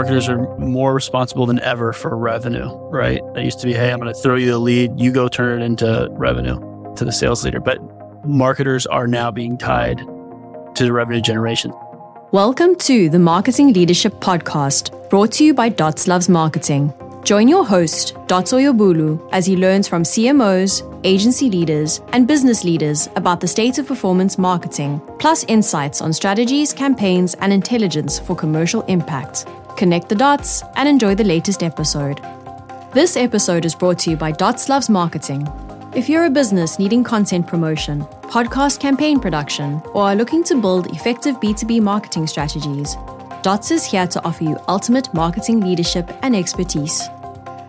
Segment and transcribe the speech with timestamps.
[0.00, 3.20] marketers are more responsible than ever for revenue, right?
[3.36, 5.60] It used to be, hey, I'm going to throw you a lead, you go turn
[5.60, 6.58] it into revenue
[6.94, 7.60] to the sales leader.
[7.60, 7.80] But
[8.24, 11.74] marketers are now being tied to the revenue generation.
[12.32, 16.94] Welcome to the Marketing Leadership Podcast, brought to you by Dots Loves Marketing.
[17.22, 23.10] Join your host, Dots Oyebolu, as he learns from CMOs, agency leaders, and business leaders
[23.16, 28.80] about the state of performance marketing, plus insights on strategies, campaigns, and intelligence for commercial
[28.84, 29.44] impact.
[29.80, 32.20] Connect the dots and enjoy the latest episode.
[32.92, 35.48] This episode is brought to you by Dots Loves Marketing.
[35.94, 40.94] If you're a business needing content promotion, podcast campaign production, or are looking to build
[40.94, 42.94] effective B2B marketing strategies,
[43.40, 47.08] Dots is here to offer you ultimate marketing leadership and expertise.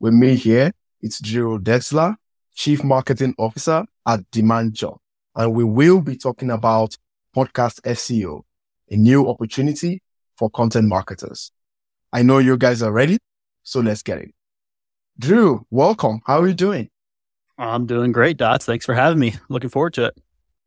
[0.02, 0.74] With me here,
[1.05, 2.16] it's Drew Detzler,
[2.55, 4.98] Chief Marketing Officer at Demand Jump,
[5.35, 6.98] and we will be talking about
[7.35, 8.41] podcast SEO,
[8.90, 10.02] a new opportunity
[10.35, 11.52] for content marketers.
[12.12, 13.20] I know you guys are ready,
[13.62, 14.34] so let's get it.
[15.20, 16.21] Drew, welcome.
[16.26, 16.90] How are you doing?
[17.60, 18.65] I'm doing great, Dots.
[18.65, 19.35] Thanks for having me.
[19.48, 20.18] Looking forward to it.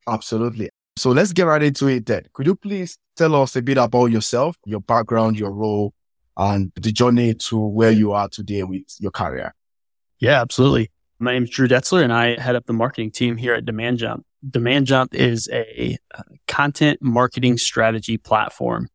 [0.06, 0.70] Absolutely.
[0.96, 2.26] So let's get right into it then.
[2.32, 5.94] Could you please tell us a bit about yourself, your background, your role,
[6.36, 9.52] and the journey to where you are today with your career?
[10.20, 10.90] Yeah, absolutely.
[11.20, 13.98] My name is Drew Detzler and I head up the marketing team here at Demand
[13.98, 14.24] Jump.
[14.48, 18.88] Demand Jump is a uh, content marketing strategy platform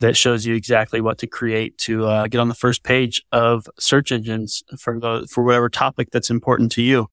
[0.00, 3.66] that shows you exactly what to create to uh, get on the first page of
[3.78, 7.08] search engines for the, for whatever topic that's important to you.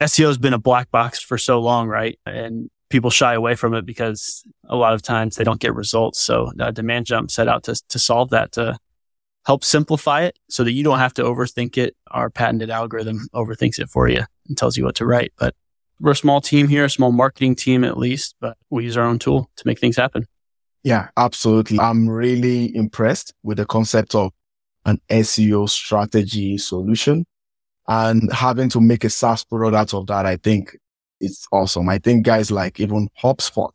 [0.00, 2.18] SEO has been a black box for so long, right?
[2.24, 6.20] And people shy away from it because a lot of times they don't get results.
[6.20, 8.78] So uh, Demand Jump set out to, to solve that, to
[9.46, 11.96] help simplify it so that you don't have to overthink it.
[12.10, 15.32] Our patented algorithm overthinks it for you and tells you what to write.
[15.38, 15.54] But
[16.00, 19.04] we're a small team here, a small marketing team at least, but we use our
[19.04, 20.26] own tool to make things happen.
[20.84, 21.80] Yeah, absolutely.
[21.80, 24.32] I'm really impressed with the concept of
[24.84, 27.26] an SEO strategy solution
[27.88, 30.24] and having to make a SaaS product out of that.
[30.24, 30.76] I think
[31.20, 31.88] it's awesome.
[31.88, 33.72] I think guys like even HubSpot,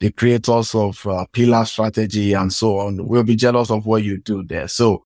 [0.00, 4.18] the creators of uh, Pillar Strategy and so on, will be jealous of what you
[4.18, 4.66] do there.
[4.66, 5.04] So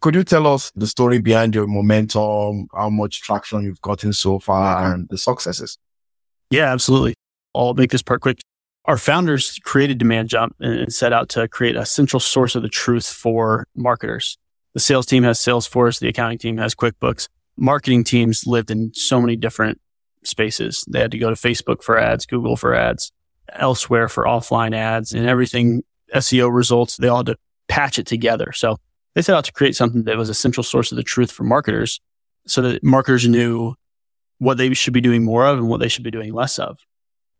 [0.00, 4.40] could you tell us the story behind your momentum, how much traction you've gotten so
[4.40, 5.78] far and the successes?
[6.50, 7.14] Yeah, absolutely.
[7.54, 8.40] I'll make this part quick.
[8.86, 12.68] Our founders created Demand Jump and set out to create a central source of the
[12.68, 14.38] truth for marketers.
[14.74, 16.00] The sales team has Salesforce.
[16.00, 17.28] The accounting team has QuickBooks.
[17.56, 19.80] Marketing teams lived in so many different
[20.24, 20.84] spaces.
[20.88, 23.12] They had to go to Facebook for ads, Google for ads,
[23.56, 25.82] elsewhere for offline ads and everything
[26.14, 26.96] SEO results.
[26.96, 27.36] They all had to
[27.68, 28.52] patch it together.
[28.52, 28.76] So
[29.14, 31.44] they set out to create something that was a central source of the truth for
[31.44, 32.00] marketers
[32.46, 33.74] so that marketers knew
[34.38, 36.78] what they should be doing more of and what they should be doing less of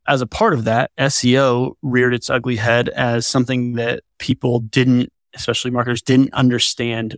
[0.06, 5.12] as a part of that, SEO reared its ugly head as something that people didn't,
[5.34, 7.16] especially marketers, didn't understand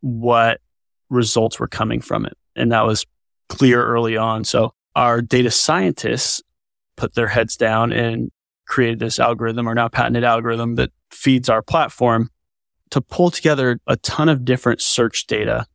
[0.00, 0.60] what
[1.08, 2.36] results were coming from it.
[2.56, 3.06] And that was
[3.48, 4.44] clear early on.
[4.44, 6.42] So our data scientists
[7.00, 8.30] put their heads down and
[8.66, 12.28] created this algorithm, or now patented algorithm that feeds our platform
[12.90, 15.66] to pull together a ton of different search data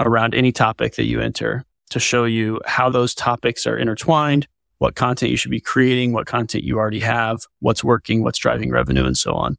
[0.00, 4.94] around any topic that you enter to show you how those topics are intertwined, what
[4.94, 9.04] content you should be creating, what content you already have, what's working, what's driving revenue
[9.04, 9.56] and so on.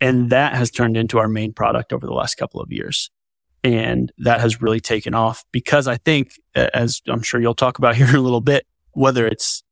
[0.00, 3.10] And that has turned into our main product over the last couple of years.
[3.62, 7.94] And that has really taken off because I think, as I'm sure you'll talk about
[8.00, 9.62] here in a little bit, whether it's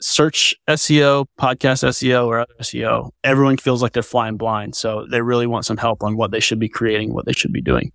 [0.00, 4.74] search SEO, podcast SEO, or other SEO, everyone feels like they're flying blind.
[4.74, 7.52] So they really want some help on what they should be creating, what they should
[7.52, 7.92] be doing.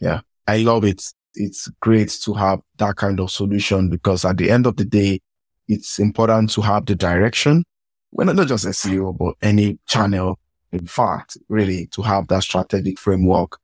[0.00, 1.02] Yeah, I love it.
[1.34, 5.20] It's great to have that kind of solution because at the end of the day,
[5.66, 7.64] it's important to have the direction.
[8.10, 10.38] Well, not just SEO, but any channel.
[10.72, 13.58] In fact, really to have that strategic framework.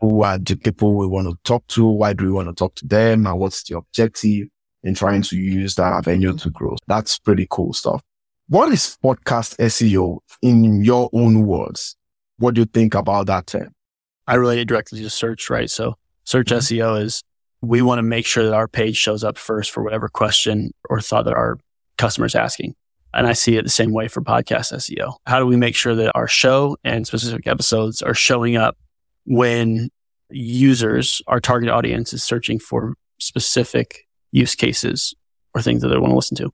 [0.00, 1.86] Who are the people we want to talk to?
[1.86, 3.26] Why do we want to talk to them?
[3.26, 4.48] And what's the objective
[4.82, 6.76] in trying to use that avenue to grow?
[6.86, 8.02] That's pretty cool stuff.
[8.48, 11.96] What is podcast SEO in your own words?
[12.38, 13.72] What do you think about that term?
[14.26, 15.70] I relate it directly to search, right?
[15.70, 15.94] So
[16.24, 16.58] search mm-hmm.
[16.58, 17.22] SEO is
[17.62, 21.00] we want to make sure that our page shows up first for whatever question or
[21.00, 21.58] thought that our
[21.98, 22.74] customers asking.
[23.12, 25.14] And I see it the same way for podcast SEO.
[25.26, 28.76] How do we make sure that our show and specific episodes are showing up
[29.26, 29.90] when
[30.30, 35.14] users, our target audience is searching for specific use cases
[35.54, 36.52] or things that they want to listen to?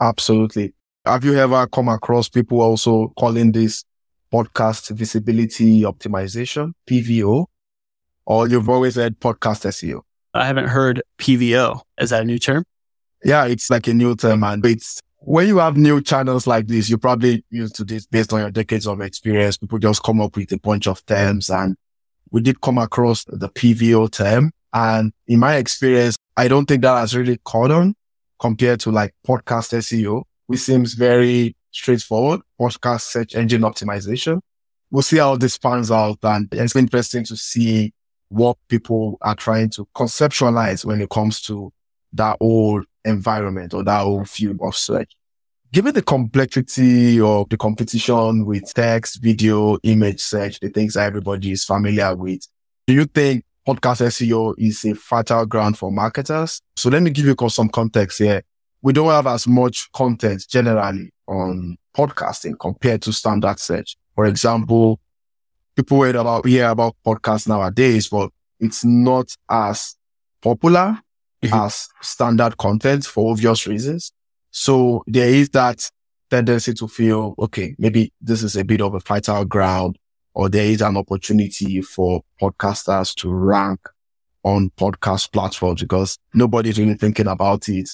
[0.00, 0.74] Absolutely.
[1.04, 3.84] Have you ever come across people also calling this
[4.32, 7.46] podcast visibility optimization, PVO,
[8.26, 10.02] or you've always heard podcast SEO?
[10.34, 11.80] I haven't heard PVO.
[11.98, 12.64] Is that a new term?
[13.24, 16.88] Yeah, it's like a new term and it's when you have new channels like this,
[16.88, 19.56] you're probably used to this based on your decades of experience.
[19.56, 21.76] People just come up with a bunch of terms and
[22.30, 24.52] we did come across the PVO term.
[24.72, 27.94] And in my experience, I don't think that has really caught on
[28.40, 32.40] compared to like podcast SEO, which seems very straightforward.
[32.60, 34.40] Podcast search engine optimization.
[34.90, 36.18] We'll see how this pans out.
[36.22, 37.92] And it's interesting to see
[38.28, 41.72] what people are trying to conceptualize when it comes to
[42.14, 45.12] that whole environment or that whole field of search.
[45.72, 51.52] Given the complexity of the competition with text, video, image search, the things that everybody
[51.52, 52.46] is familiar with,
[52.86, 56.60] do you think podcast SEO is a fertile ground for marketers?
[56.76, 58.42] So let me give you some context here.
[58.82, 63.96] We don't have as much content generally on podcasting compared to standard search.
[64.14, 65.00] For example,
[65.76, 69.96] people hear about, hear about podcasts nowadays, but it's not as
[70.40, 70.98] popular
[71.42, 71.54] mm-hmm.
[71.54, 74.12] as standard content for obvious reasons.
[74.50, 75.88] So there is that
[76.30, 79.98] tendency to feel, okay, maybe this is a bit of a fertile ground
[80.34, 83.80] or there is an opportunity for podcasters to rank
[84.44, 87.88] on podcast platforms because nobody's really thinking about it.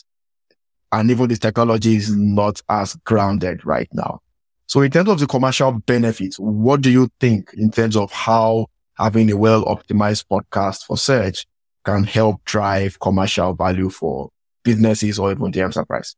[0.91, 4.21] And even this technology is not as grounded right now.
[4.67, 8.67] So in terms of the commercial benefits, what do you think in terms of how
[8.99, 11.47] having a well optimized podcast for search
[11.85, 14.31] can help drive commercial value for
[14.65, 16.17] businesses or even the enterprise?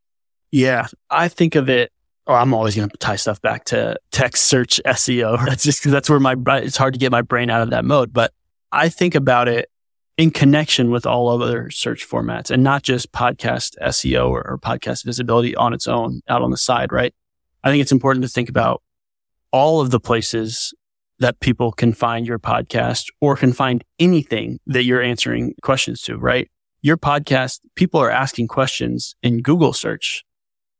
[0.50, 1.92] Yeah, I think of it.
[2.26, 5.44] Or I'm always going to tie stuff back to text search SEO.
[5.46, 7.84] That's just because that's where my it's hard to get my brain out of that
[7.84, 8.12] mode.
[8.12, 8.32] But
[8.70, 9.68] I think about it
[10.16, 15.04] in connection with all other search formats and not just podcast SEO or, or podcast
[15.04, 17.14] visibility on its own out on the side, right?
[17.64, 18.82] I think it's important to think about
[19.50, 20.74] all of the places
[21.20, 26.16] that people can find your podcast or can find anything that you're answering questions to,
[26.16, 26.50] right?
[26.82, 30.24] Your podcast, people are asking questions in Google search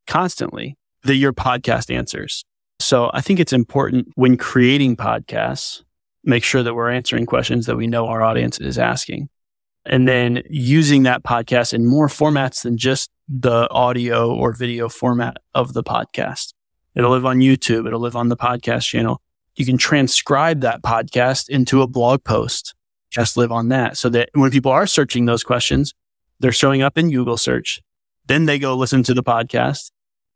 [0.07, 2.45] constantly that your podcast answers.
[2.81, 5.83] So I think it's important when creating podcasts,
[6.25, 9.29] make sure that we're answering questions that we know our audience is asking.
[9.87, 15.39] And then using that podcast in more formats than just the audio or video format
[15.55, 16.53] of the podcast.
[16.95, 17.87] It'll live on YouTube.
[17.87, 19.23] It'll live on the podcast channel
[19.61, 22.75] you can transcribe that podcast into a blog post.
[23.11, 25.93] Just live on that so that when people are searching those questions,
[26.39, 27.83] they're showing up in Google search.
[28.27, 29.91] Then they go listen to the podcast,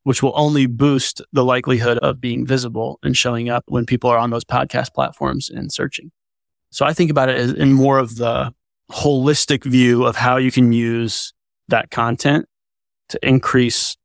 [0.05, 4.19] which will only boost the likelihood of being visible and showing up when people are
[4.19, 6.11] on those podcast platforms and searching.
[6.71, 8.53] So I think about it as in more of the
[8.91, 11.33] holistic view of how you can use
[11.69, 12.47] that content
[13.09, 13.97] to increase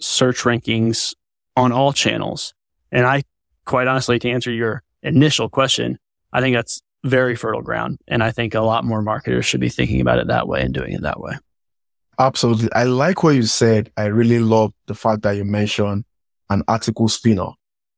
[0.00, 1.14] search rankings
[1.56, 2.54] on all channels.
[2.92, 3.22] And I
[3.64, 5.98] quite honestly, to answer your initial question,
[6.32, 7.98] I think that's very fertile ground.
[8.08, 10.74] And I think a lot more marketers should be thinking about it that way and
[10.74, 11.34] doing it that way.
[12.20, 12.70] Absolutely.
[12.74, 13.90] I like what you said.
[13.96, 16.04] I really love the fact that you mentioned
[16.50, 17.48] an article spinner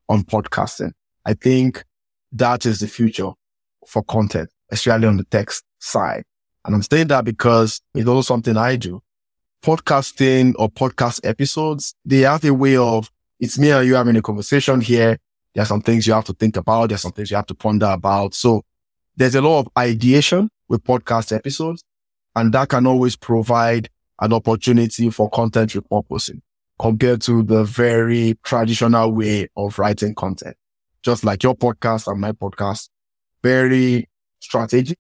[0.09, 0.93] on podcasting.
[1.27, 1.85] I think
[2.31, 3.31] that is the future
[3.89, 6.23] for content, especially on the text side.
[6.65, 9.03] And I'm saying that because it's also something I do.
[9.61, 13.11] Podcasting or podcast episodes, they have a way of,
[13.41, 15.19] it's me and you having a conversation here.
[15.53, 16.91] There are some things you have to think about.
[16.91, 18.35] There's some things you have to ponder about.
[18.35, 18.63] So
[19.17, 21.83] there's a lot of ideation with podcast episodes
[22.37, 23.89] and that can always provide
[24.23, 26.41] an opportunity for content repurposing
[26.79, 30.57] compared to the very traditional way of writing content.
[31.03, 32.89] Just like your podcast and my podcast,
[33.43, 34.97] very strategic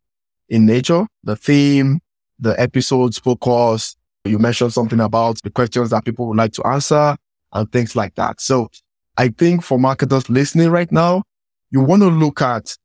[0.48, 1.06] in nature.
[1.22, 2.00] The theme,
[2.40, 3.96] the episodes focus.
[4.24, 7.16] You mentioned something about the questions that people would like to answer
[7.52, 8.40] and things like that.
[8.40, 8.70] So
[9.16, 11.22] I think for marketers listening right now,
[11.70, 12.76] you want to look at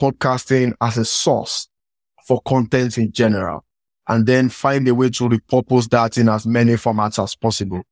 [0.00, 1.68] podcasting as a source
[2.26, 3.64] for content in general
[4.08, 7.82] and then find a way to repurpose that in as many formats as possible.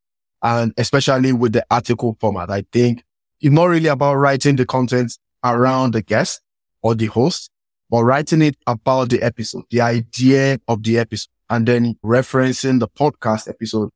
[0.43, 3.05] And especially with the article format, I think
[3.41, 6.41] it's not really about writing the content around the guest
[6.83, 7.51] or the host,
[7.91, 12.89] but writing it about the episode, the idea of the episode, and then referencing the
[12.89, 13.91] podcast episode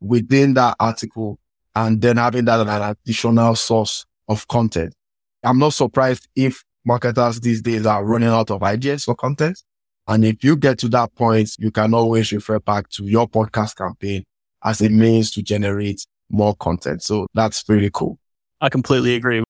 [0.00, 1.38] within that article
[1.74, 4.94] and then having that as an additional source of content.
[5.42, 9.62] I'm not surprised if marketers these days are running out of ideas for content.
[10.08, 13.76] And if you get to that point, you can always refer back to your podcast
[13.76, 14.24] campaign
[14.64, 17.02] as a means to generate more content.
[17.02, 18.18] So that's pretty cool.
[18.60, 19.42] I completely agree.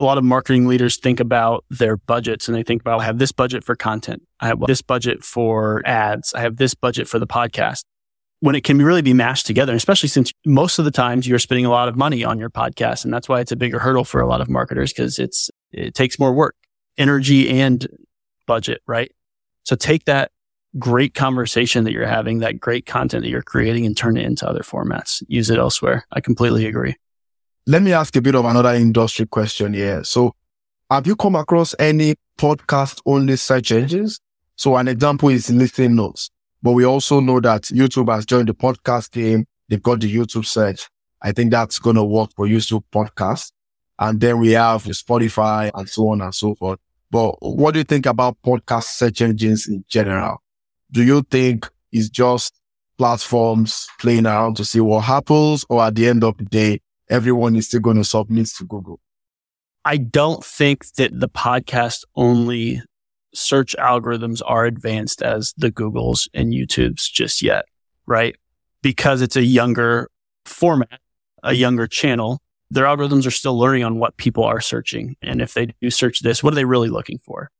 [0.00, 3.18] A lot of marketing leaders think about their budgets and they think about, I have
[3.18, 4.22] this budget for content.
[4.40, 6.34] I have this budget for ads.
[6.34, 7.82] I have this budget for the podcast
[8.40, 11.64] when it can really be mashed together, especially since most of the times you're spending
[11.64, 13.04] a lot of money on your podcast.
[13.04, 15.94] And that's why it's a bigger hurdle for a lot of marketers because it's, it
[15.94, 16.56] takes more work,
[16.98, 17.86] energy and
[18.46, 19.10] budget, right?
[19.64, 20.30] So take that
[20.78, 24.48] great conversation that you're having, that great content that you're creating and turn it into
[24.48, 25.22] other formats.
[25.28, 26.06] Use it elsewhere.
[26.12, 26.96] I completely agree.
[27.66, 30.04] Let me ask a bit of another industry question here.
[30.04, 30.34] So
[30.90, 34.20] have you come across any podcast only search engines?
[34.56, 36.30] So an example is Listen Notes,
[36.62, 39.46] but we also know that YouTube has joined the podcast game.
[39.68, 40.88] They've got the YouTube search.
[41.22, 43.50] I think that's going to work for YouTube podcast.
[43.98, 46.78] And then we have Spotify and so on and so forth.
[47.14, 50.42] But what do you think about podcast search engines in general?
[50.90, 52.60] Do you think it's just
[52.98, 55.64] platforms playing around to see what happens?
[55.68, 58.98] Or at the end of the day, everyone is still going to submit to Google?
[59.84, 62.82] I don't think that the podcast only
[63.32, 67.66] search algorithms are advanced as the Googles and YouTubes just yet,
[68.06, 68.34] right?
[68.82, 70.10] Because it's a younger
[70.46, 70.98] format,
[71.44, 72.42] a younger channel.
[72.74, 75.16] Their algorithms are still learning on what people are searching.
[75.22, 77.50] And if they do search this, what are they really looking for?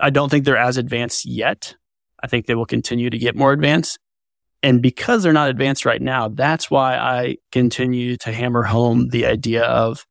[0.00, 1.74] I don't think they're as advanced yet.
[2.22, 3.98] I think they will continue to get more advanced.
[4.62, 9.26] And because they're not advanced right now, that's why I continue to hammer home the
[9.26, 10.06] idea of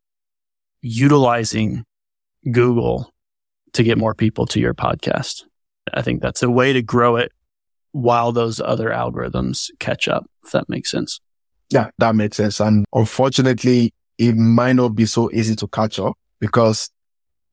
[0.82, 1.84] utilizing
[2.52, 3.12] Google
[3.74, 5.44] to get more people to your podcast.
[5.92, 7.32] I think that's a way to grow it
[7.94, 11.20] while those other algorithms catch up, if that makes sense.
[11.72, 12.60] Yeah, that makes sense.
[12.60, 16.90] And unfortunately, it might not be so easy to catch up because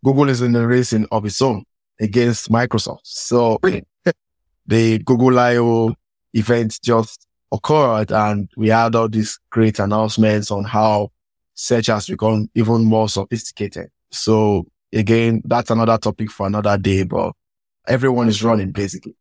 [0.05, 1.65] Google is in a race of its own
[2.01, 3.01] against Microsoft.
[3.05, 3.61] So
[4.67, 5.95] the Google I.O.
[6.35, 11.11] event just occurred and we had all these great announcements on how
[11.55, 13.89] search has become even more sophisticated.
[14.11, 17.33] So again, that's another topic for another day, but
[17.87, 19.17] everyone is running basically.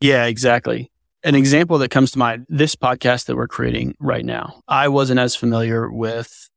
[0.00, 0.90] Yeah, exactly.
[1.22, 5.20] An example that comes to mind, this podcast that we're creating right now, I wasn't
[5.20, 6.50] as familiar with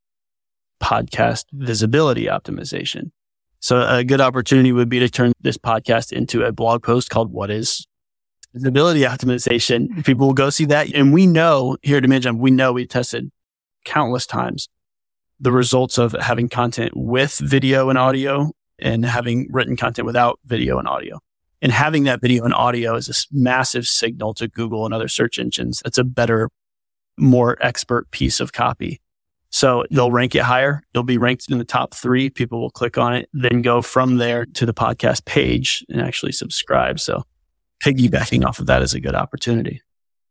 [0.82, 3.10] podcast visibility optimization.
[3.60, 7.32] So a good opportunity would be to turn this podcast into a blog post called
[7.32, 7.86] What is
[8.54, 10.04] Visibility Optimization?
[10.04, 10.94] People will go see that.
[10.94, 13.30] And we know here at Demand we know we tested
[13.84, 14.68] countless times
[15.40, 20.78] the results of having content with video and audio and having written content without video
[20.78, 21.20] and audio.
[21.60, 25.38] And having that video and audio is a massive signal to Google and other search
[25.38, 25.82] engines.
[25.84, 26.50] It's a better,
[27.16, 29.00] more expert piece of copy.
[29.58, 30.84] So they'll rank it higher.
[30.94, 32.30] You'll be ranked in the top three.
[32.30, 36.30] People will click on it, then go from there to the podcast page and actually
[36.30, 37.00] subscribe.
[37.00, 37.24] So
[37.84, 39.82] piggybacking off of that is a good opportunity.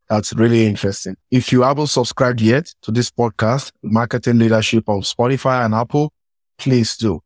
[0.07, 1.17] That's really interesting.
[1.29, 6.13] If you haven't subscribed yet to this podcast, Marketing Leadership on Spotify and Apple,
[6.57, 7.19] please do.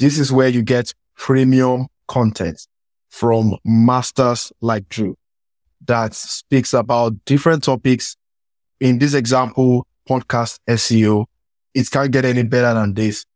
[0.00, 2.66] This is where you get premium content
[3.08, 5.16] from masters like Drew
[5.86, 8.16] that speaks about different topics.
[8.80, 11.26] In this example, podcast SEO,
[11.76, 13.26] it can't get any better than this.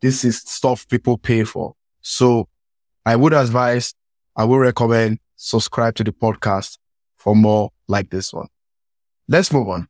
[0.00, 1.74] This is stuff people pay for.
[2.00, 2.48] So
[3.04, 3.92] I would advise,
[4.34, 6.78] I would recommend subscribe to the podcast
[7.16, 8.48] for more like this one.
[9.28, 9.86] Let's move on.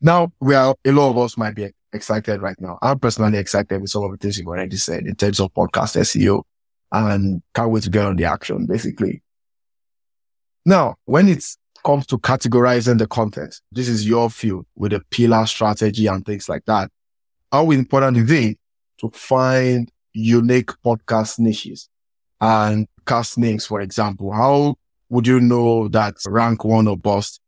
[0.00, 2.76] Now we are, a lot of us might be excited right now.
[2.82, 5.96] I'm personally excited with some of the things you've already said in terms of podcast
[5.96, 6.42] SEO
[6.90, 9.22] and can't wait to get on the action basically.
[10.66, 11.44] Now, when it
[11.84, 16.48] comes to categorizing the content, this is your field with a pillar strategy and things
[16.48, 16.90] like that.
[17.50, 18.58] How important is it
[18.98, 21.88] to find unique podcast niches
[22.40, 24.32] and cast names, for example?
[24.32, 24.76] How
[25.08, 27.40] would you know that rank one or bust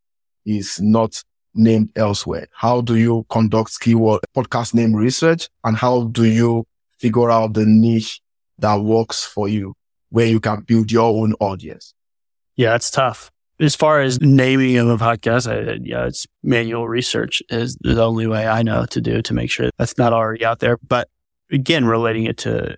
[0.47, 1.23] is not
[1.55, 2.49] named elsewhere?
[2.53, 5.49] How do you conduct keyword podcast name research?
[5.65, 6.67] And how do you
[6.99, 8.23] figure out the niche
[8.59, 9.75] that works for you
[10.09, 11.95] where you can build your own audience?
[12.57, 13.31] Yeah, it's tough.
[13.61, 18.27] As far as naming of a podcast, I, yeah, it's manual research is the only
[18.27, 20.79] way I know to do to make sure that's not already out there.
[20.79, 21.09] But
[21.53, 22.77] again, relating it to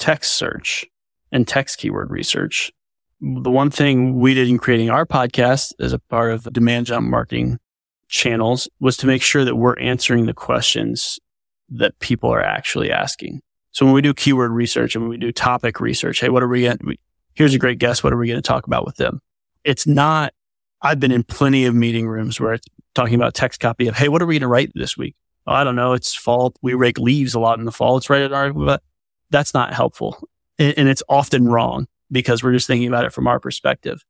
[0.00, 0.84] text search
[1.30, 2.72] and text keyword research,
[3.20, 7.08] the one thing we did in creating our podcast as a part of demand jump
[7.08, 7.60] marketing
[8.08, 11.20] channels was to make sure that we're answering the questions
[11.68, 13.40] that people are actually asking.
[13.70, 16.48] So when we do keyword research and when we do topic research, hey, what are
[16.48, 16.68] we
[17.34, 18.02] here's a great guest.
[18.02, 19.20] What are we going to talk about with them?
[19.66, 20.32] It's not,
[20.80, 24.08] I've been in plenty of meeting rooms where it's talking about text copy of, hey,
[24.08, 25.16] what are we going to write this week?
[25.46, 25.92] I don't know.
[25.92, 26.54] It's fall.
[26.62, 27.94] We rake leaves a lot in the fall.
[27.94, 28.82] Let's write an article, but
[29.30, 30.16] that's not helpful.
[30.58, 34.04] And it's often wrong because we're just thinking about it from our perspective.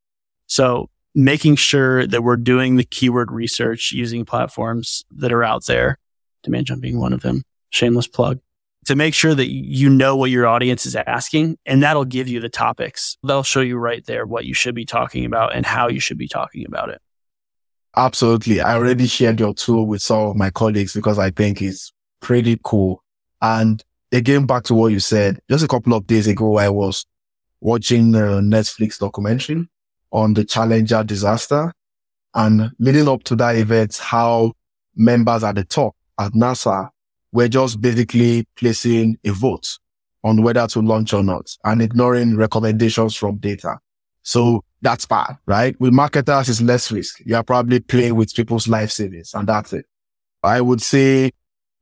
[0.47, 5.99] So making sure that we're doing the keyword research using platforms that are out there,
[6.43, 8.39] demand jump being one of them, shameless plug,
[8.87, 12.41] to make sure that you know what your audience is asking and that'll give you
[12.41, 13.19] the topics.
[13.27, 16.19] They'll show you right there what you should be talking about and how you should
[16.19, 17.01] be talking about it.
[17.97, 18.61] Absolutely.
[18.61, 22.61] I already shared your tool with some of my colleagues because I think it's pretty
[22.63, 23.03] cool.
[23.43, 27.07] And again, back to what you said, just a couple of days ago, I was
[27.61, 29.67] watching the Netflix documentary
[30.13, 31.73] on the Challenger disaster
[32.35, 34.53] and leading up to that event, how
[34.95, 36.91] members at the top at NASA
[37.37, 39.79] were just basically placing a vote
[40.25, 43.77] on whether to launch or not and ignoring recommendations from data.
[44.23, 45.79] So that's bad, right?
[45.79, 47.21] With marketers, it's less risk.
[47.27, 49.85] You are probably playing with people's life savings and that's it.
[50.43, 51.33] I would say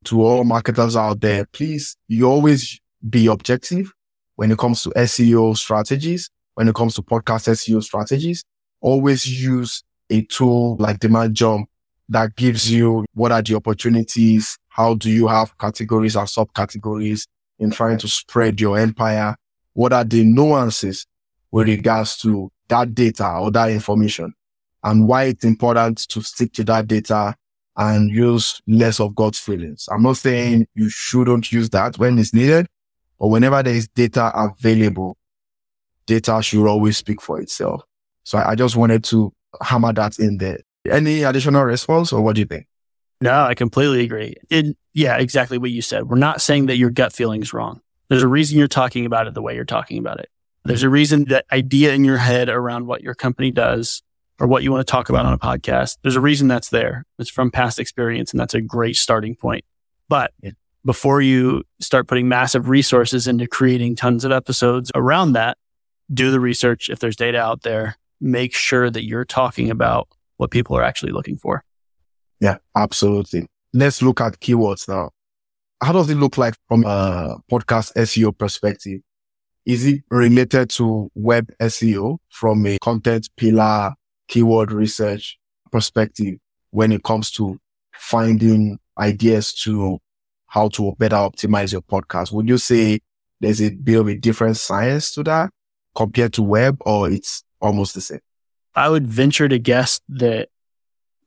[0.03, 2.77] to all marketers out there, please, you always
[3.09, 3.93] be objective
[4.35, 8.43] when it comes to SEO strategies, when it comes to podcast SEO strategies.
[8.81, 11.69] Always use a tool like Demand Jump
[12.09, 14.57] that gives you what are the opportunities?
[14.69, 17.27] How do you have categories or subcategories
[17.59, 19.35] in trying to spread your empire?
[19.73, 21.05] What are the nuances
[21.51, 24.33] with regards to that data or that information
[24.83, 27.35] and why it's important to stick to that data
[27.77, 29.87] and use less of God's feelings.
[29.91, 32.67] I'm not saying you shouldn't use that when it's needed,
[33.19, 35.17] but whenever there is data available,
[36.05, 37.83] data should always speak for itself.
[38.23, 40.59] So I, I just wanted to hammer that in there.
[40.89, 42.67] Any additional response or what do you think?
[43.21, 44.35] No, I completely agree.
[44.49, 46.09] It, yeah, exactly what you said.
[46.09, 47.81] We're not saying that your gut feeling is wrong.
[48.09, 50.29] There's a reason you're talking about it the way you're talking about it.
[50.63, 54.01] There's a reason that idea in your head around what your company does
[54.39, 55.97] or what you want to talk about on a podcast.
[56.01, 57.05] There's a reason that's there.
[57.19, 59.63] It's from past experience and that's a great starting point.
[60.09, 60.33] But
[60.83, 65.57] before you start putting massive resources into creating tons of episodes around that,
[66.13, 66.89] do the research.
[66.89, 71.11] If there's data out there, make sure that you're talking about what people are actually
[71.11, 71.63] looking for.
[72.39, 73.47] Yeah, absolutely.
[73.73, 75.11] Let's look at keywords now.
[75.81, 79.01] How does it look like from a podcast SEO perspective?
[79.65, 83.93] Is it related to web SEO from a content pillar
[84.27, 85.37] keyword research
[85.71, 86.35] perspective
[86.71, 87.59] when it comes to
[87.93, 89.99] finding ideas to
[90.47, 92.31] how to better optimize your podcast?
[92.31, 92.99] Would you say
[93.41, 95.49] there's a bit of a different science to that
[95.95, 98.19] compared to web or it's almost the same?
[98.75, 100.49] I would venture to guess that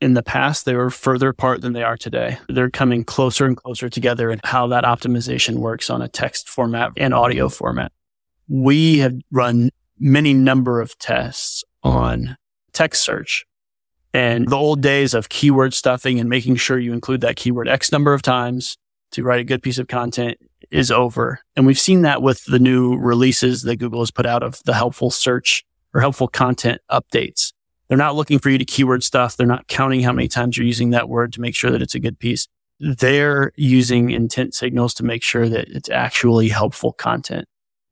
[0.00, 2.38] in the past, they were further apart than they are today.
[2.48, 6.92] They're coming closer and closer together and how that optimization works on a text format
[6.96, 7.90] and audio format.
[8.48, 12.36] We have run many number of tests on
[12.72, 13.44] text search.
[14.14, 17.92] And the old days of keyword stuffing and making sure you include that keyword X
[17.92, 18.76] number of times
[19.12, 20.38] to write a good piece of content
[20.70, 21.40] is over.
[21.56, 24.74] And we've seen that with the new releases that Google has put out of the
[24.74, 27.52] helpful search or helpful content updates.
[27.88, 29.36] They're not looking for you to keyword stuff.
[29.36, 31.94] They're not counting how many times you're using that word to make sure that it's
[31.94, 32.46] a good piece.
[32.80, 37.46] They're using intent signals to make sure that it's actually helpful content.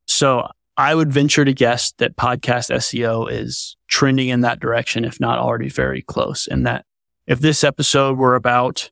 [0.07, 5.19] So I would venture to guess that podcast SEO is trending in that direction, if
[5.19, 6.47] not already very close.
[6.47, 6.85] And that
[7.27, 8.91] if this episode were about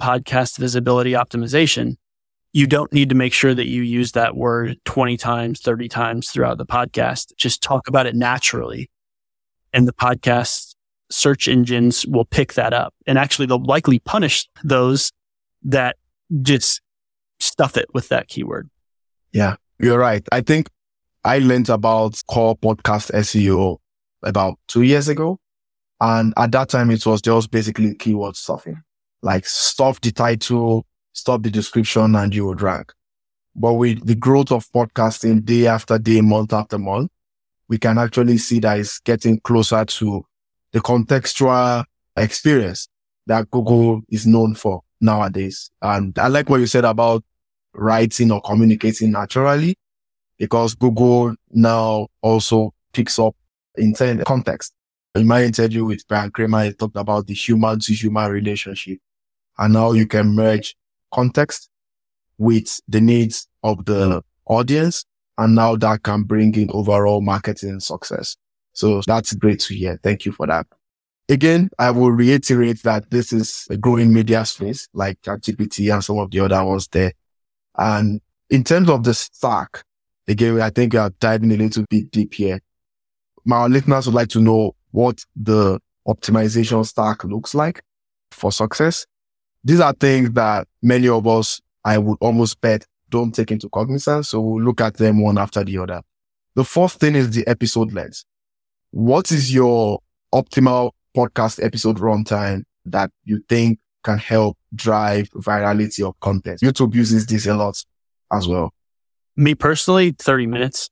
[0.00, 1.96] podcast visibility optimization,
[2.52, 6.30] you don't need to make sure that you use that word 20 times, 30 times
[6.30, 7.34] throughout the podcast.
[7.36, 8.90] Just talk about it naturally.
[9.72, 10.74] And the podcast
[11.10, 12.92] search engines will pick that up.
[13.06, 15.12] And actually, they'll likely punish those
[15.62, 15.96] that
[16.42, 16.80] just
[17.38, 18.68] stuff it with that keyword.
[19.32, 20.26] Yeah, you're right.
[20.32, 20.68] I think
[21.24, 23.78] I learned about core podcast SEO
[24.22, 25.38] about two years ago.
[26.00, 28.82] And at that time, it was just basically keyword stuffing,
[29.22, 32.92] like stuff the title, stop the description and you would rank.
[33.54, 37.10] But with the growth of podcasting day after day, month after month,
[37.68, 40.24] we can actually see that it's getting closer to
[40.72, 41.84] the contextual
[42.16, 42.88] experience
[43.26, 45.70] that Google is known for nowadays.
[45.82, 47.24] And I like what you said about
[47.74, 49.76] writing or communicating naturally
[50.38, 53.36] because Google now also picks up
[53.76, 54.72] intent context.
[55.14, 58.98] In my interview with Bryan Kramer, I talked about the human to human relationship.
[59.58, 60.74] And now you can merge
[61.12, 61.68] context
[62.38, 64.52] with the needs of the hmm.
[64.52, 65.04] audience.
[65.38, 68.36] And now that can bring in overall marketing success.
[68.72, 69.98] So that's great to hear.
[70.02, 70.66] Thank you for that.
[71.28, 76.18] Again, I will reiterate that this is a growing media space like ChatGPT and some
[76.18, 77.12] of the other ones there.
[77.78, 78.20] And
[78.50, 79.84] in terms of the stack,
[80.30, 82.60] Again, I think we are diving a little bit deep here.
[83.44, 87.82] My listeners would like to know what the optimization stack looks like
[88.30, 89.06] for success.
[89.62, 94.30] These are things that many of us, I would almost bet, don't take into cognizance.
[94.30, 96.02] So we'll look at them one after the other.
[96.54, 98.24] The fourth thing is the episode length.
[98.90, 100.00] What is your
[100.34, 106.60] optimal podcast episode runtime that you think can help drive virality of content?
[106.60, 107.82] YouTube uses this a lot
[108.32, 108.72] as well.
[109.36, 110.90] Me personally, 30 minutes.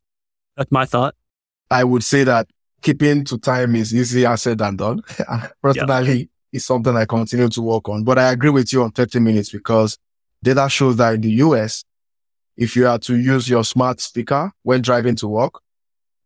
[0.57, 1.15] That's my thought.
[1.71, 2.49] I would say that
[2.83, 5.03] keeping to time is easier said than done.
[5.63, 8.05] Personally, it's something I continue to work on.
[8.05, 9.99] But I agree with you on 30 minutes because
[10.43, 11.85] data shows that in the US,
[12.57, 15.61] if you are to use your smart speaker when driving to work,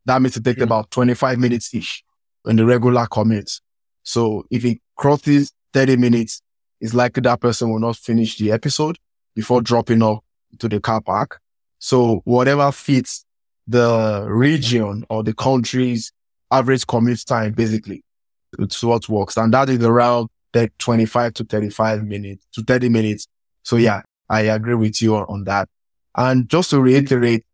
[0.05, 0.65] that means it takes mm-hmm.
[0.65, 2.03] about 25 minutes each.
[2.47, 3.61] in the regular commute.
[4.03, 6.43] So if it crosses 30 minutes,
[6.81, 8.99] it's likely that person will not finish the episode
[9.35, 10.25] before dropping off
[10.59, 11.41] to the car park.
[11.79, 13.25] So whatever fits
[13.67, 16.13] the region or the country's
[16.51, 18.03] average commute time, basically,
[18.59, 19.37] it's what works.
[19.37, 23.27] And that is around that 25 to 35 minutes to 30 minutes.
[23.63, 25.69] So yeah, I agree with you on that.
[26.17, 27.45] And just to reiterate,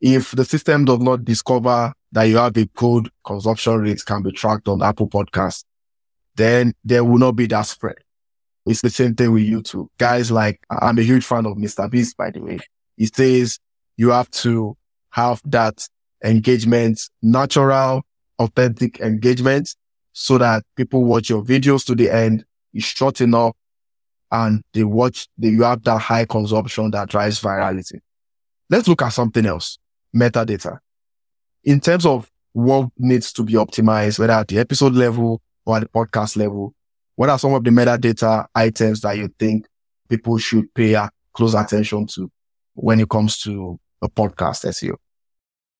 [0.00, 4.32] if the system does not discover that you have a good consumption rate can be
[4.32, 5.64] tracked on Apple Podcasts,
[6.34, 7.96] then there will not be that spread.
[8.66, 9.88] It's the same thing with YouTube.
[9.96, 11.88] Guys like, I'm a huge fan of Mr.
[11.90, 12.58] Beast, by the way.
[12.96, 13.58] He says
[13.96, 14.76] you have to
[15.10, 15.86] have that
[16.24, 18.02] engagement, natural,
[18.38, 19.74] authentic engagement
[20.18, 22.42] so that people watch your videos to the end.
[22.72, 23.54] It's short enough
[24.32, 27.98] and they watch, they, you have that high consumption that drives virality.
[28.70, 29.78] Let's look at something else.
[30.16, 30.78] Metadata.
[31.64, 35.82] In terms of what needs to be optimized, whether at the episode level or at
[35.82, 36.72] the podcast level,
[37.14, 39.66] what are some of the metadata items that you think
[40.08, 40.96] people should pay
[41.34, 42.30] close attention to
[42.72, 44.96] when it comes to a podcast SEO?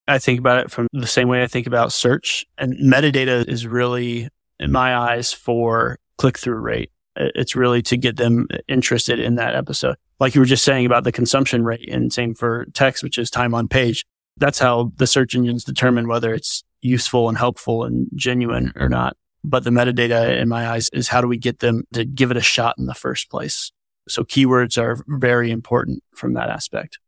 [0.08, 3.66] I think about it from the same way I think about search and metadata is
[3.66, 4.28] really
[4.60, 6.90] in my eyes for click through rate.
[7.16, 9.96] It's really to get them interested in that episode.
[10.20, 13.30] Like you were just saying about the consumption rate and same for text, which is
[13.30, 14.04] time on page.
[14.36, 19.16] That's how the search engines determine whether it's useful and helpful and genuine or not.
[19.42, 22.36] But the metadata in my eyes is how do we get them to give it
[22.36, 23.72] a shot in the first place?
[24.08, 26.98] So keywords are very important from that aspect.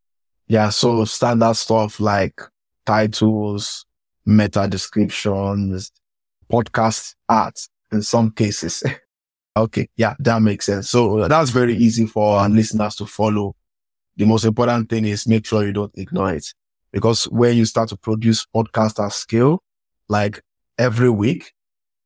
[0.46, 0.70] Yeah.
[0.70, 2.40] So standard stuff like
[2.88, 3.85] titles,
[4.24, 5.92] meta descriptions,
[6.51, 7.61] podcast art
[7.92, 8.83] in some cases.
[9.57, 9.88] okay.
[9.96, 10.14] Yeah.
[10.18, 10.88] That makes sense.
[10.88, 13.55] So that's very easy for our listeners to follow.
[14.16, 16.46] The most important thing is make sure you don't ignore it
[16.90, 19.62] because when you start to produce podcast at scale,
[20.09, 20.42] like
[20.79, 21.53] every week,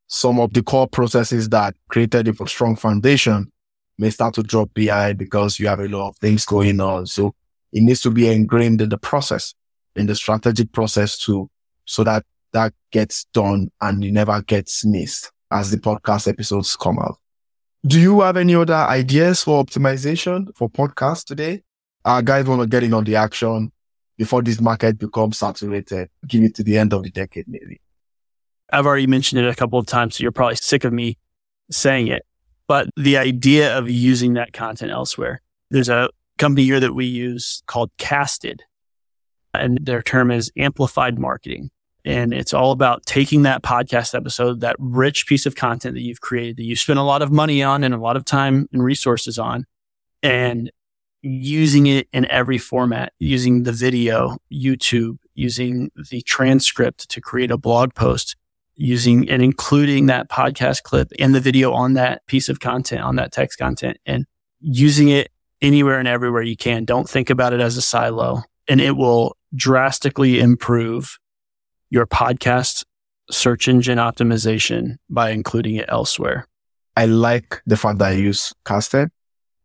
[0.09, 3.53] some of the core processes that created a strong foundation
[3.99, 7.07] may start to drop behind because you have a lot of things going on.
[7.07, 7.35] So
[7.73, 9.55] it needs to be ingrained in the process,
[9.97, 11.51] in the strategic process too,
[11.85, 16.99] so that that gets done and it never gets missed as the podcast episodes come
[16.99, 17.19] out.
[17.85, 21.63] Do you have any other ideas for optimization for podcasts today?
[22.05, 23.73] Our guys want to get in on the action
[24.17, 27.81] before this market becomes saturated, give it to the end of the decade, maybe.
[28.73, 31.19] I've already mentioned it a couple of times, so you're probably sick of me
[31.71, 32.25] saying it.
[32.69, 37.63] But the idea of using that content elsewhere, there's a company here that we use
[37.67, 38.63] called Casted,
[39.55, 41.71] and their term is amplified marketing.
[42.05, 46.21] And it's all about taking that podcast episode, that rich piece of content that you've
[46.21, 48.83] created, that you spent a lot of money on and a lot of time and
[48.83, 49.67] resources on,
[50.23, 50.71] and
[51.23, 57.57] using it in every format, using the video, YouTube, using the transcript to create a
[57.57, 58.37] blog post,
[58.75, 63.15] using and including that podcast clip and the video on that piece of content, on
[63.17, 64.27] that text content and
[64.59, 66.85] using it anywhere and everywhere you can.
[66.85, 71.19] Don't think about it as a silo and it will drastically improve
[71.91, 72.85] your podcast
[73.31, 76.47] search engine optimization by including it elsewhere.
[76.97, 79.11] I like the fact that I use Casted.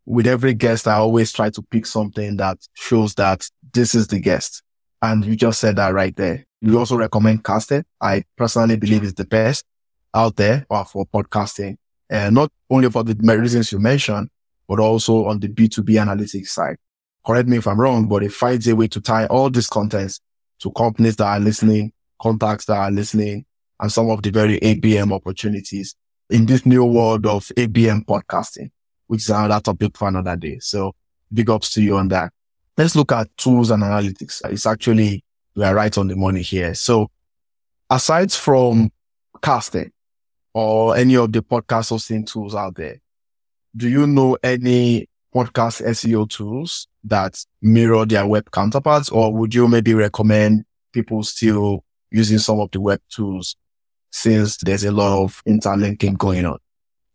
[0.06, 4.20] With every guest, I always try to pick something that shows that this is the
[4.20, 4.64] guest.
[5.02, 6.46] And you just said that right there.
[6.62, 7.86] You also recommend Casted.
[8.00, 9.66] I personally believe it's the best
[10.14, 11.78] out there for podcasting.
[12.10, 14.30] And not only for the reasons you mentioned,
[14.68, 16.78] but also on the B2B analytics side.
[17.28, 20.22] Correct me if I'm wrong, but it finds a way to tie all these contents
[20.60, 23.46] to companies that are listening, contacts that are listening,
[23.82, 25.94] and some of the very ABM opportunities
[26.30, 28.72] in this new world of ABM podcasting,
[29.08, 30.60] which is another topic for another day.
[30.60, 30.96] So
[31.34, 32.32] big ups to you on that.
[32.78, 34.42] Let's look at tools and analytics.
[34.50, 36.74] It's actually we are right on the money here.
[36.76, 37.12] So
[37.90, 38.90] aside from
[39.42, 39.92] casting
[40.54, 43.02] or any of the podcast hosting tools out there,
[43.76, 49.68] do you know any podcast SEO tools that mirror their web counterparts or would you
[49.68, 53.56] maybe recommend people still using some of the web tools
[54.12, 56.58] since there's a lot of interlinking going on?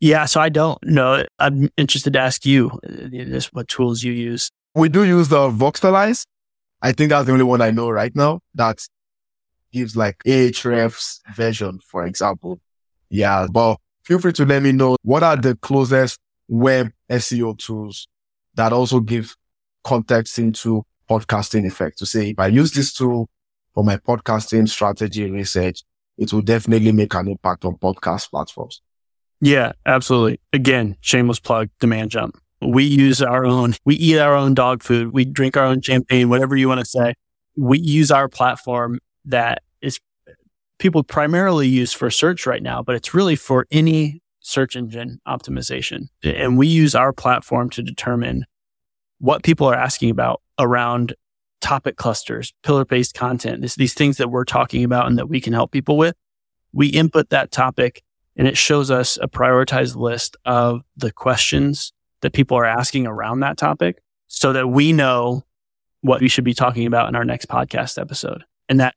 [0.00, 1.24] Yeah, so I don't know.
[1.38, 2.78] I'm interested to ask you
[3.10, 4.50] just what tools you use.
[4.74, 6.24] We do use the Voxalyze
[6.82, 8.84] I think that's the only one I know right now that
[9.72, 12.60] gives like Ahrefs version, for example.
[13.08, 18.08] Yeah, but feel free to let me know what are the closest web SEO tools
[18.54, 19.36] that also give
[19.84, 23.28] context into podcasting effect to say, if I use this tool
[23.74, 25.82] for my podcasting strategy research,
[26.18, 28.82] it will definitely make an impact on podcast platforms.
[29.40, 30.40] Yeah, absolutely.
[30.52, 32.38] Again, shameless plug, demand jump.
[32.60, 35.12] We use our own, we eat our own dog food.
[35.12, 37.14] We drink our own champagne, whatever you want to say.
[37.56, 39.98] We use our platform that is
[40.78, 46.08] people primarily use for search right now, but it's really for any search engine optimization.
[46.22, 48.44] And we use our platform to determine
[49.18, 51.14] what people are asking about around
[51.60, 55.40] topic clusters, pillar based content, this, these things that we're talking about and that we
[55.40, 56.16] can help people with.
[56.72, 58.02] We input that topic
[58.36, 63.40] and it shows us a prioritized list of the questions that people are asking around
[63.40, 65.44] that topic so that we know
[66.00, 68.42] what we should be talking about in our next podcast episode.
[68.68, 68.94] And that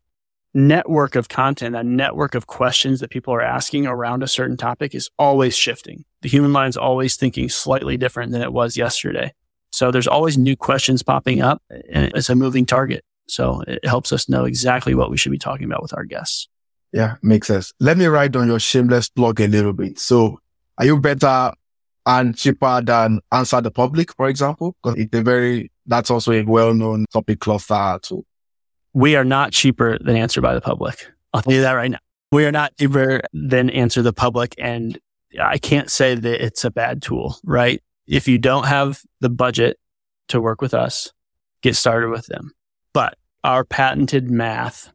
[0.56, 4.96] network of content, that network of questions that people are asking around a certain topic
[4.96, 6.06] is always shifting.
[6.22, 9.34] The human mind is always thinking slightly different than it was yesterday.
[9.72, 13.04] So there's always new questions popping up and it's a moving target.
[13.28, 16.48] So it helps us know exactly what we should be talking about with our guests.
[16.94, 17.74] Yeah, makes sense.
[17.82, 20.00] Let me write on your shameless plug a little bit.
[20.00, 20.40] So
[20.78, 21.52] are you better
[22.06, 24.78] and cheaper than answer the public, for example?
[24.82, 28.26] Because it's a very, that's also a well-known topic cluster too.
[28.96, 31.06] We are not cheaper than answer by the public.
[31.34, 32.00] I'll tell you that right now.
[32.32, 34.56] We are not cheaper than answer the public.
[34.58, 34.98] And
[35.40, 37.84] I can't say that it's a bad tool, right?
[38.08, 39.78] If you don't have the budget
[40.30, 41.12] to work with us,
[41.62, 42.54] get started with them.
[42.94, 44.94] But our patented math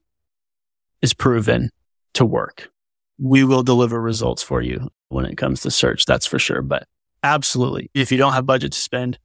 [1.03, 1.69] is proven
[2.15, 2.71] to work.
[3.19, 6.07] We will deliver results for you when it comes to search.
[6.07, 6.63] That's for sure.
[6.63, 6.89] But
[7.23, 9.19] absolutely, if you don't have budget to spend,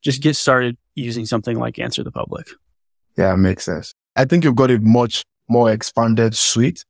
[0.00, 2.48] just get started using something like Answer the Public.
[3.18, 3.92] Yeah, it makes sense.
[4.16, 6.84] I think you've got a much more expanded suite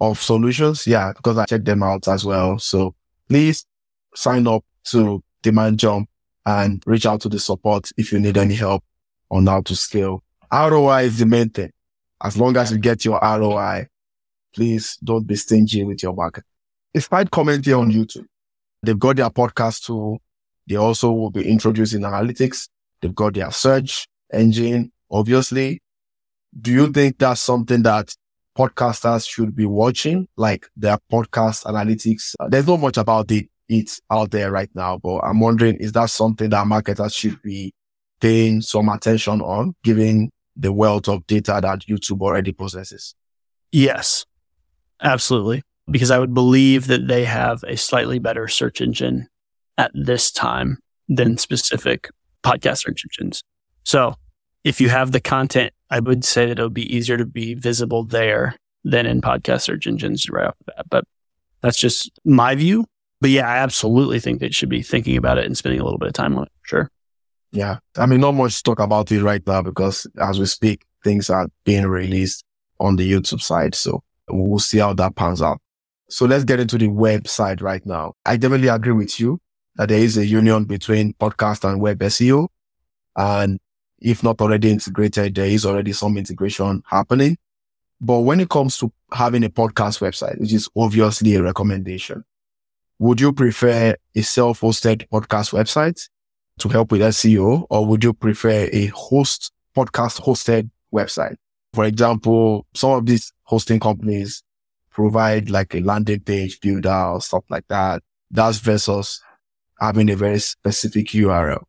[0.00, 0.86] of solutions.
[0.86, 2.58] Yeah, because I checked them out as well.
[2.58, 2.94] So
[3.28, 3.64] please
[4.14, 6.08] sign up to Demand Jump
[6.44, 8.82] and reach out to the support if you need any help
[9.30, 10.22] on how to scale.
[10.52, 11.70] ROI is the main thing.
[12.22, 13.86] As long as you get your ROI,
[14.54, 16.44] please don't be stingy with your market.
[16.94, 18.26] Despite commenting on YouTube,
[18.82, 20.20] they've got their podcast tool.
[20.68, 22.68] They also will be introducing analytics.
[23.00, 25.80] They've got their search engine, obviously.
[26.58, 28.14] Do you think that's something that
[28.56, 32.34] podcasters should be watching, like their podcast analytics?
[32.38, 35.92] Uh, there's not much about it, it out there right now, but I'm wondering, is
[35.92, 37.72] that something that marketers should be
[38.20, 43.14] paying some attention on, given the wealth of data that YouTube already possesses?
[43.70, 44.26] Yes.
[45.00, 45.62] Absolutely.
[45.90, 49.28] Because I would believe that they have a slightly better search engine
[49.78, 52.10] at this time than specific
[52.44, 53.42] podcast search engines.
[53.84, 54.14] So
[54.62, 57.54] if you have the content, I would say that it would be easier to be
[57.54, 60.86] visible there than in podcast search engines right off the bat.
[60.90, 61.04] But
[61.60, 62.84] that's just my view.
[63.20, 65.98] But yeah, I absolutely think they should be thinking about it and spending a little
[65.98, 66.52] bit of time on it.
[66.62, 66.90] Sure.
[67.52, 67.78] Yeah.
[67.96, 71.48] I mean, not much talk about it right now because as we speak, things are
[71.64, 72.44] being released
[72.80, 73.74] on the YouTube side.
[73.74, 75.60] So We'll see how that pans out.
[76.08, 78.14] So let's get into the website right now.
[78.24, 79.40] I definitely agree with you
[79.76, 82.48] that there is a union between podcast and web SEO.
[83.16, 83.58] And
[84.02, 87.38] if not already integrated, there is already some integration happening.
[88.00, 92.24] But when it comes to having a podcast website, which is obviously a recommendation,
[92.98, 96.08] would you prefer a self-hosted podcast website
[96.58, 101.36] to help with SEO or would you prefer a host podcast hosted website?
[101.74, 104.42] For example, some of these hosting companies
[104.90, 108.02] provide like a landing page builder or stuff like that.
[108.30, 109.20] That's versus
[109.80, 111.62] having a very specific URL.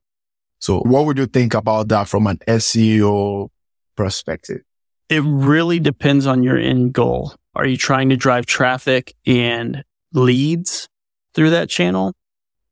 [0.63, 3.49] So what would you think about that from an SEO
[3.97, 4.61] perspective?
[5.09, 7.35] It really depends on your end goal.
[7.53, 10.87] Are you trying to drive traffic and leads
[11.35, 12.13] through that channel?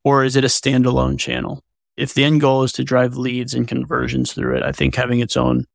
[0.06, 1.65] Or is it a standalone channel?
[1.97, 5.19] If the end goal is to drive leads and conversions through it, I think having
[5.19, 5.65] its own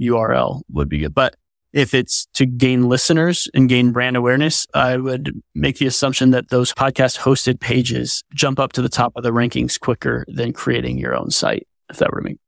[0.00, 1.12] URL would be good.
[1.12, 1.34] But
[1.74, 6.48] if it's to gain listeners and gain brand awareness, I would make the assumption that
[6.48, 10.98] those podcast hosted pages jump up to the top of the rankings quicker than creating
[10.98, 12.38] your own site, if that were me.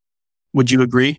[0.53, 1.19] Would you agree?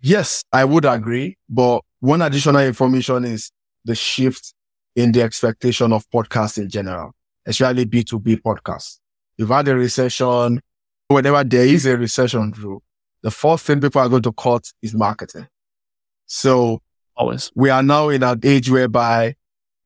[0.00, 1.36] Yes, I would agree.
[1.48, 3.50] But one additional information is
[3.84, 4.54] the shift
[4.94, 7.10] in the expectation of podcasts in general,
[7.44, 9.00] especially B2B podcasts.
[9.36, 10.60] You've had a recession.
[11.08, 12.80] Whenever there is a recession, Drew,
[13.22, 15.48] the first thing people are going to cut is marketing.
[16.26, 16.82] So
[17.16, 19.34] always we are now in an age whereby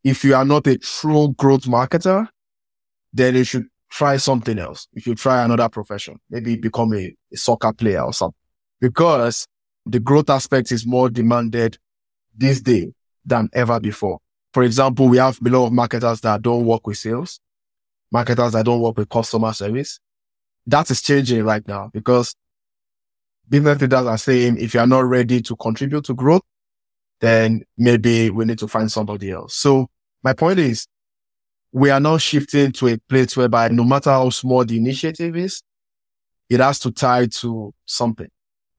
[0.04, 2.26] if you are not a true growth marketer,
[3.12, 4.88] then you should try something else.
[4.92, 8.34] You should try another profession, maybe become a, a soccer player or something
[8.80, 9.46] because
[9.86, 11.78] the growth aspect is more demanded
[12.36, 12.92] this day
[13.24, 14.18] than ever before.
[14.52, 17.40] For example, we have a lot of marketers that don't work with sales,
[18.10, 20.00] marketers that don't work with customer service.
[20.66, 22.34] That is changing right now because
[23.48, 26.42] business leaders are saying if you are not ready to contribute to growth,
[27.20, 29.54] then maybe we need to find somebody else.
[29.54, 29.88] So
[30.22, 30.86] my point is
[31.72, 35.62] we are now shifting to a place whereby no matter how small the initiative is,
[36.48, 38.28] it has to tie to something.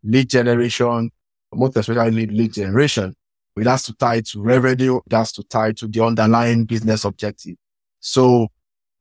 [0.04, 1.10] Lead generation,
[1.54, 3.16] most especially lead, generation.
[3.56, 5.00] It has to tie to revenue.
[5.06, 7.56] It has to tie to the underlying business objective.
[8.00, 8.48] So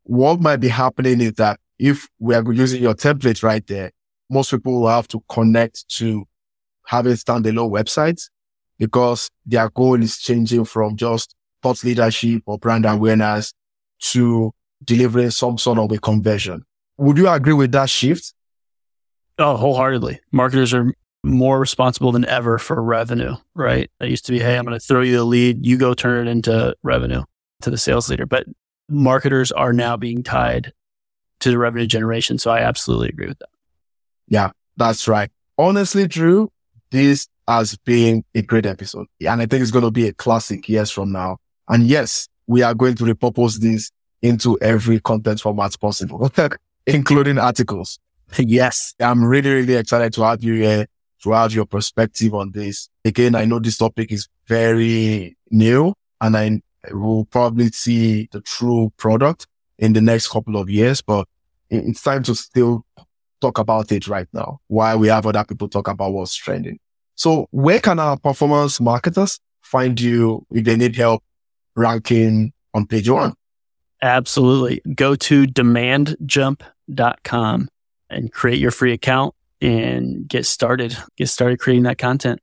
[0.05, 3.91] what might be happening is that if we are using your template right there,
[4.29, 6.27] most people will have to connect to
[6.85, 8.29] having standalone websites
[8.81, 13.53] because their goal is changing from just thought leadership or brand awareness
[14.01, 16.65] to delivering some sort of a conversion.
[16.97, 18.33] Would you agree with that shift?
[19.39, 20.21] Oh, wholeheartedly.
[20.33, 23.91] Marketers are more responsible than ever for revenue, right?
[24.01, 26.27] It used to be, hey, I'm going to throw you the lead, you go turn
[26.27, 27.23] it into revenue
[27.61, 28.25] to the sales leader.
[28.25, 28.47] But
[28.89, 30.73] marketers are now being tied
[31.41, 32.39] to the revenue generation.
[32.39, 33.51] So I absolutely agree with that.
[34.29, 35.31] Yeah, that's right.
[35.59, 36.51] Honestly, Drew,
[36.91, 39.07] this has being a great episode.
[39.27, 41.39] And I think it's going to be a classic years from now.
[41.69, 43.91] And yes, we are going to repurpose this
[44.23, 46.31] into every content format possible,
[46.87, 47.99] including articles.
[48.39, 48.95] Yes.
[49.01, 50.87] I'm really, really excited to have you here
[51.23, 52.89] to have your perspective on this.
[53.05, 56.61] Again, I know this topic is very new and I
[56.93, 59.47] will probably see the true product
[59.79, 61.27] in the next couple of years, but
[61.69, 62.85] it's time to still
[63.41, 66.79] talk about it right now while we have other people talk about what's trending.
[67.21, 71.23] So where can our performance marketers find you if they need help
[71.77, 73.35] ranking on page one?
[74.01, 74.81] Absolutely.
[74.95, 77.69] Go to demandjump.com
[78.09, 80.97] and create your free account and get started.
[81.19, 82.41] Get started creating that content.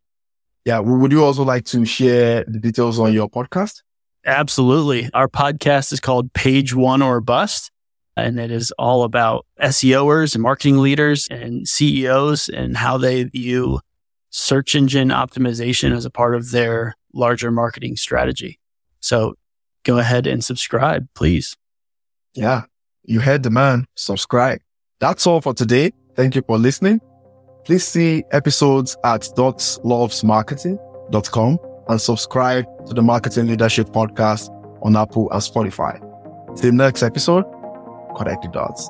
[0.64, 0.78] Yeah.
[0.78, 3.82] Would you also like to share the details on your podcast?
[4.28, 5.10] Absolutely.
[5.16, 7.72] Our podcast is called Page One or Bust,
[8.16, 13.80] and it is all about SEOers and marketing leaders and CEOs and how they view
[14.30, 18.60] search engine optimization as a part of their larger marketing strategy.
[19.00, 19.36] So
[19.84, 21.56] go ahead and subscribe, please.
[22.34, 22.64] Yeah.
[23.04, 23.86] You heard the man.
[23.96, 24.60] Subscribe.
[25.00, 25.92] That's all for today.
[26.16, 27.00] Thank you for listening.
[27.64, 31.60] Please see episodes at dotslovesmarketing.com
[31.90, 34.50] and subscribe to the Marketing Leadership Podcast
[34.84, 36.00] on Apple and Spotify.
[36.58, 37.46] Till next episode,
[38.16, 38.90] connect the dots.